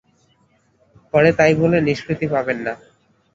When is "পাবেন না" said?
2.33-2.73